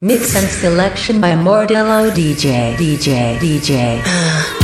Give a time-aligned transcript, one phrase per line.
[0.00, 4.57] Mix and selection by Mordello DJ, DJ, DJ.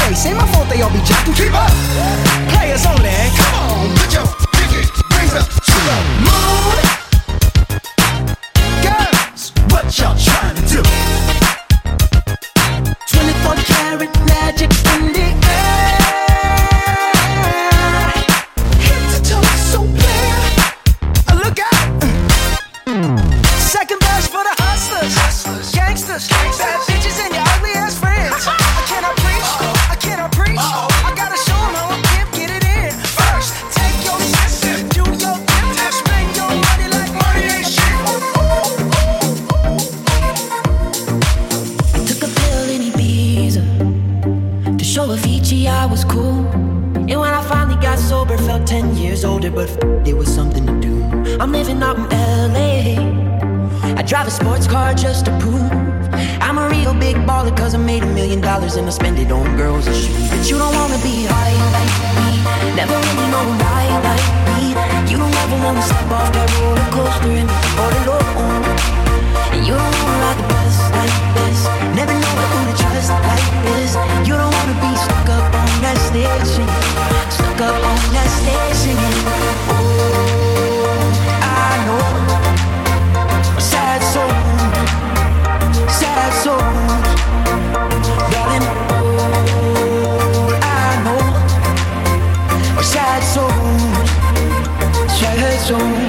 [0.00, 0.26] face.
[0.26, 1.34] Ain't my fault they all be jacking.
[1.34, 1.70] Keep up.
[2.52, 3.10] Players only.
[3.36, 3.63] Come on.
[57.04, 59.96] big baller cause I made a million dollars and I spend it on girls and
[60.02, 60.28] shoes.
[60.32, 62.30] But you don't wanna be high like me,
[62.80, 64.62] never really know why like me.
[65.10, 67.50] You don't ever wanna step off that roller coaster and
[67.82, 68.64] all alone.
[69.52, 71.60] And you don't wanna ride the bus like this,
[71.98, 73.92] never know who to trust like this.
[74.26, 76.52] You don't wanna be stuck up on that stage,
[77.36, 79.53] stuck up on that stage.
[93.22, 93.78] zone,
[95.16, 96.03] twilight zone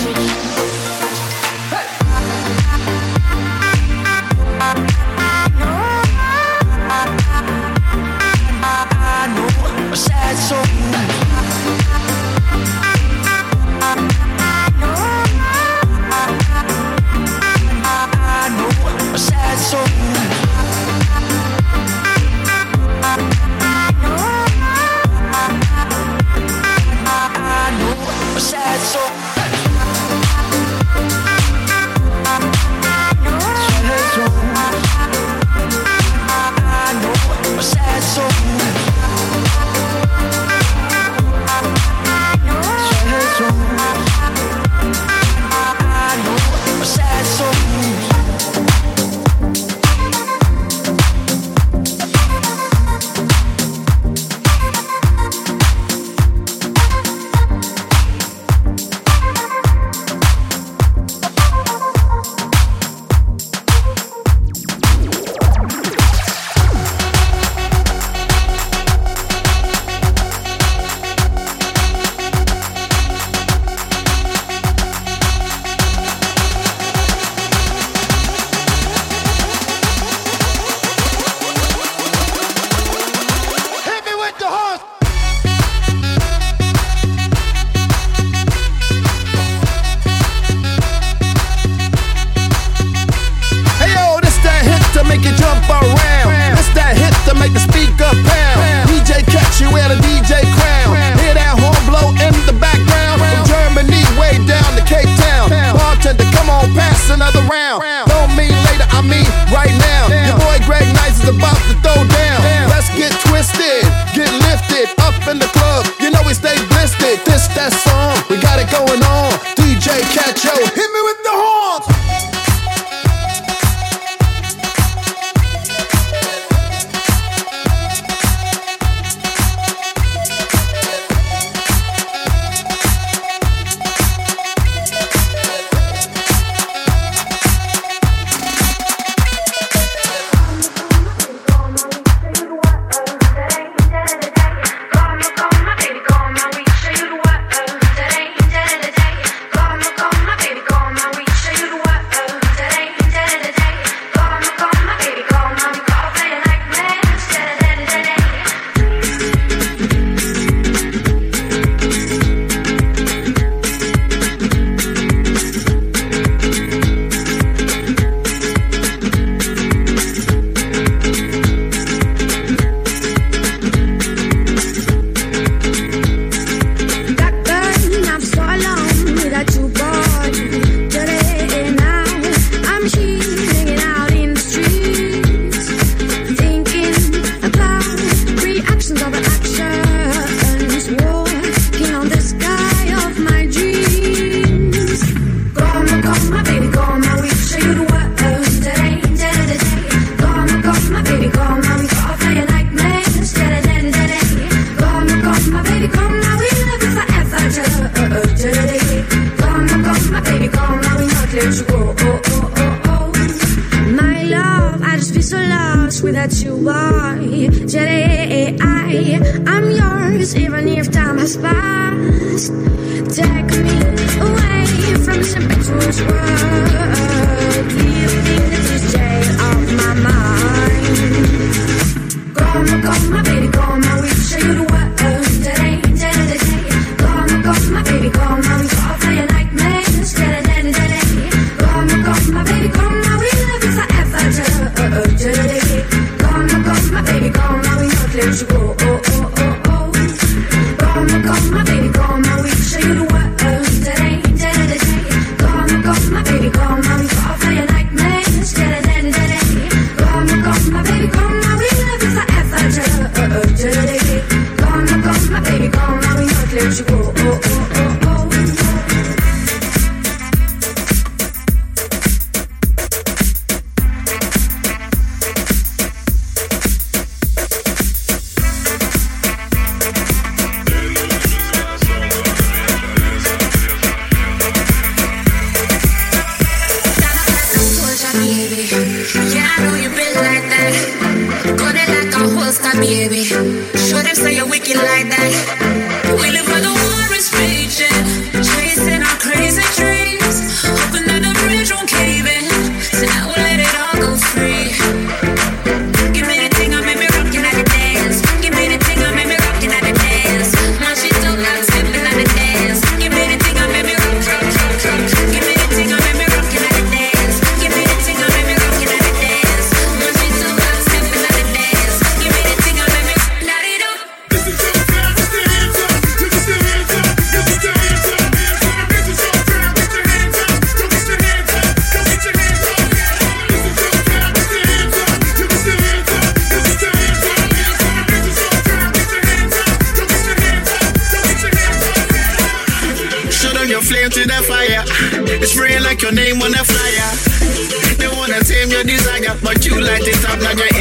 [349.63, 350.74] you light it up, now your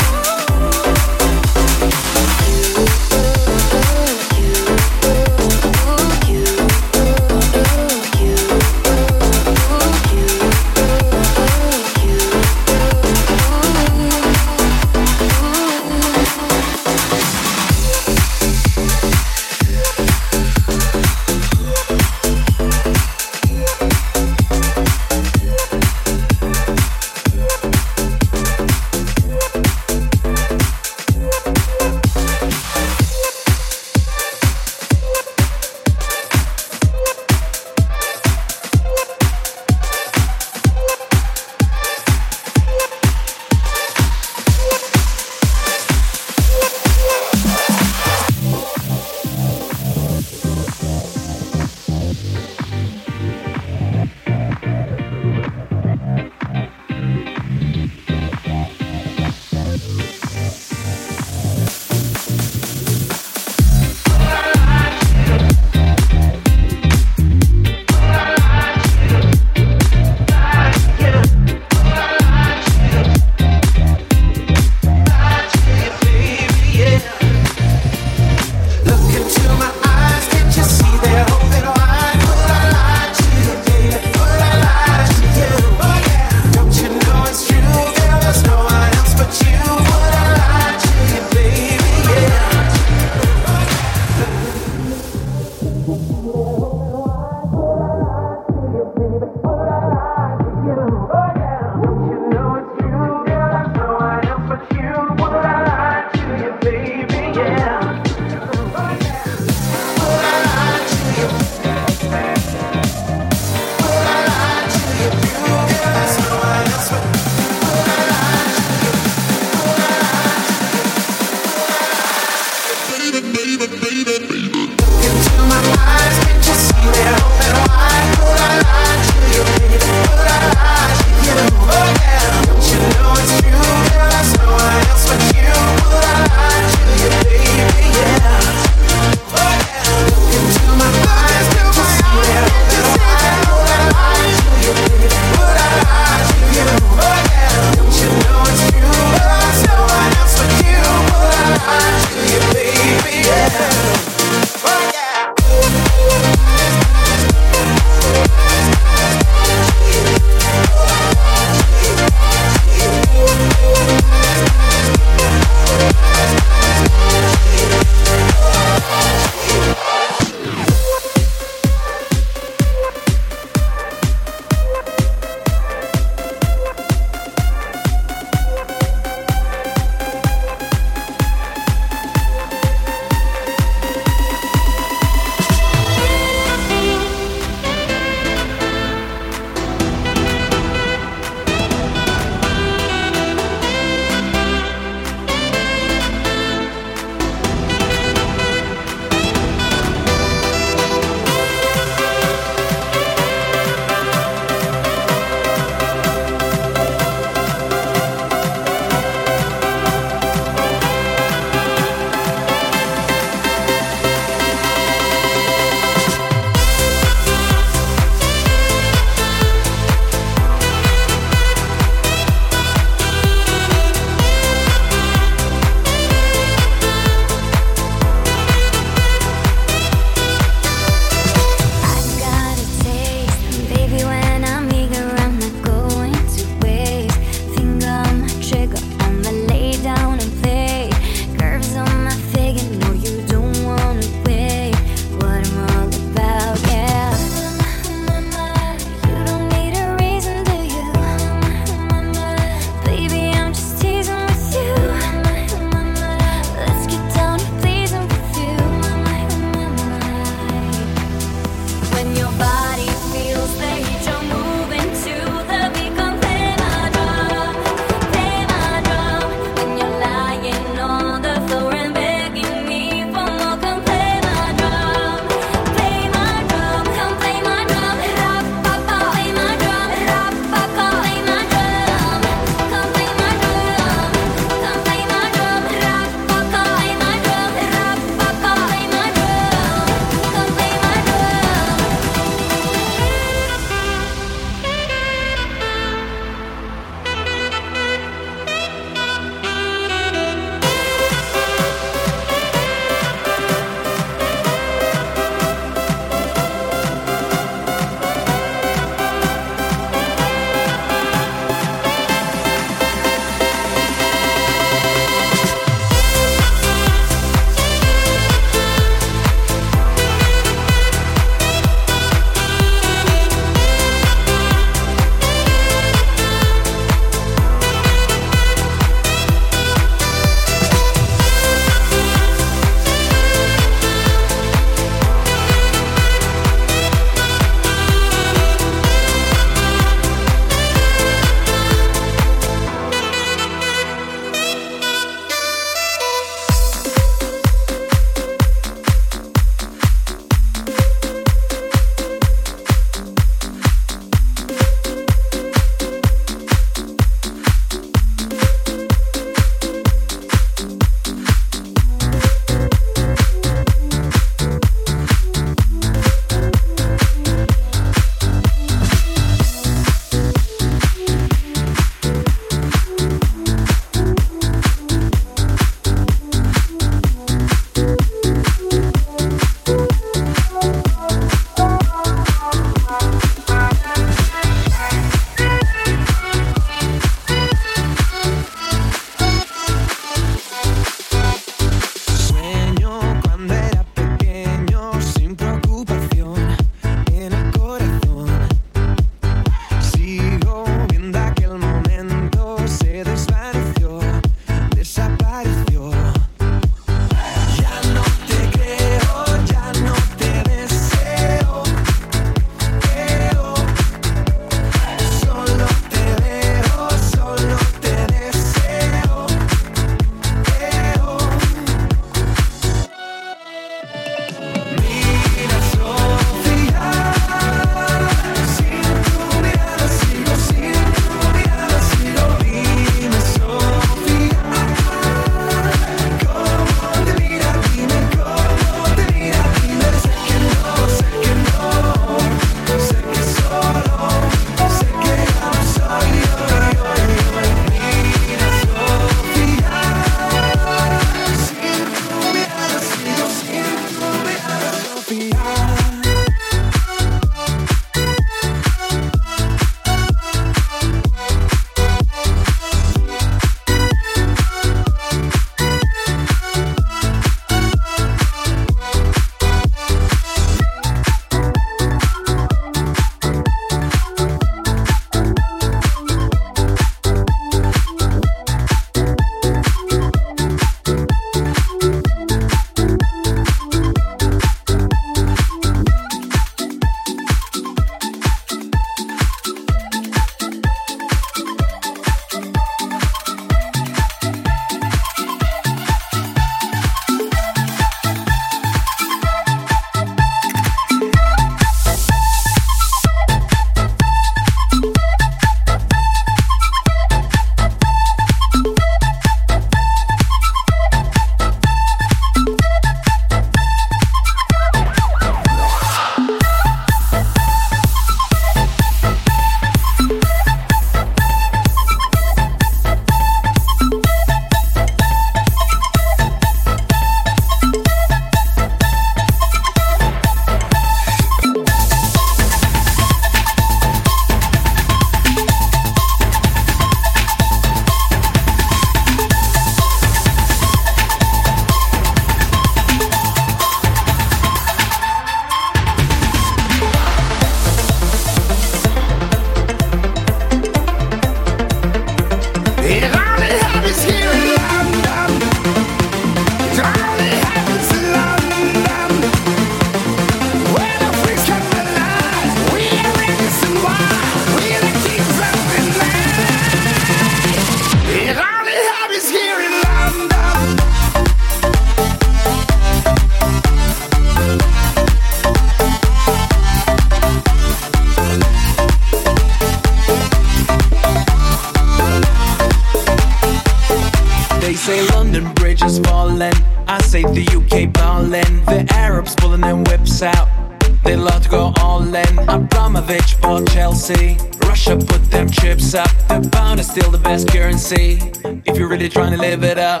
[593.76, 594.38] Chelsea.
[594.62, 596.08] Russia put them chips up.
[596.28, 598.18] The pound is still the best currency.
[598.64, 600.00] If you're really trying to live it up.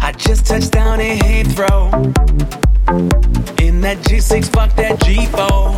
[0.00, 1.92] I just touched down in Heathrow.
[3.60, 5.76] In that G6, fuck that G4.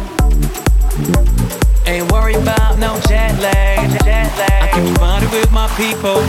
[1.88, 3.90] Ain't worried about no jet lag.
[4.04, 4.62] Jet lag.
[4.62, 6.22] I keep partying with my people.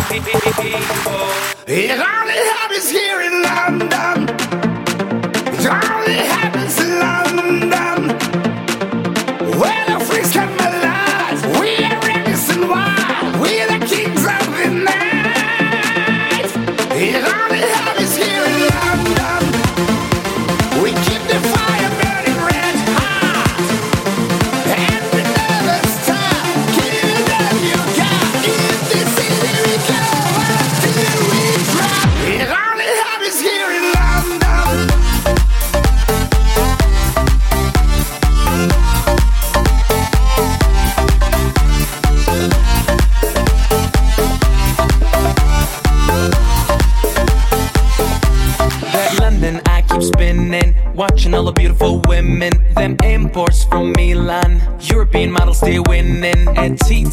[1.67, 4.17] It only happens here in London.
[5.53, 7.88] It only happens in London.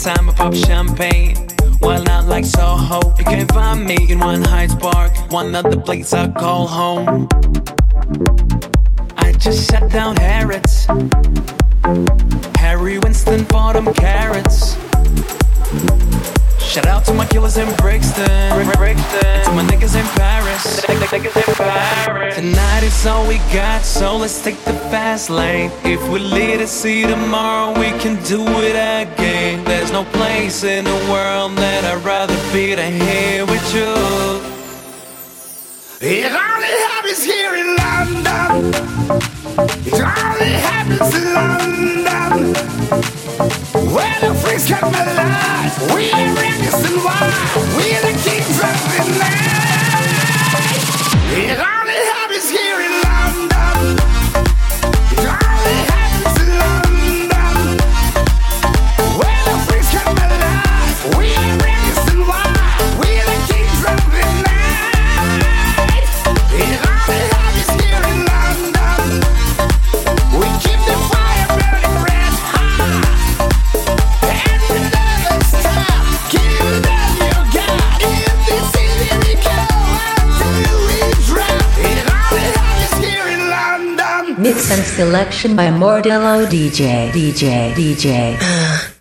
[0.07, 1.35] Time, I pop champagne.
[1.81, 5.81] While not like Soho, you can't find me in one Hyde Park, one of the
[5.81, 7.27] places I call home.
[9.17, 10.87] I just shut down Harrods.
[12.57, 14.77] Harry Winston for them carats.
[16.67, 18.67] Shout out to my killers in Brixton.
[18.75, 19.25] Brixton.
[19.25, 20.85] And to my niggas in Paris.
[20.85, 22.35] Niggas in Paris.
[22.35, 25.71] Tonight is all we got, so let's take the fast lane.
[25.85, 29.65] If we live to see tomorrow, we can do it again.
[29.65, 33.95] There's no place in the world that I'd rather be than here with you.
[36.01, 38.75] It only happens here in London.
[39.87, 43.26] It only happens in London.
[43.37, 45.95] Where the freaks come alive.
[45.95, 47.35] We are reckless and wild.
[47.77, 49.19] We the kings of the
[51.59, 51.76] night.
[84.71, 87.11] And selection by Mordello DJ.
[87.13, 87.73] DJ.
[87.75, 88.37] DJ.
[88.41, 88.96] Uh,